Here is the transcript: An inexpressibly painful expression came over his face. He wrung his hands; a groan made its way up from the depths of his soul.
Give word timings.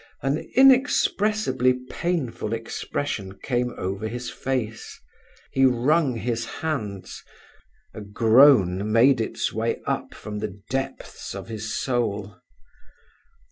An 0.23 0.49
inexpressibly 0.55 1.73
painful 1.87 2.53
expression 2.53 3.37
came 3.37 3.71
over 3.77 4.07
his 4.07 4.31
face. 4.31 4.99
He 5.51 5.63
wrung 5.63 6.15
his 6.15 6.43
hands; 6.65 7.23
a 7.93 8.01
groan 8.01 8.91
made 8.91 9.21
its 9.21 9.53
way 9.53 9.79
up 9.85 10.15
from 10.15 10.39
the 10.39 10.59
depths 10.71 11.35
of 11.35 11.49
his 11.49 11.71
soul. 11.75 12.37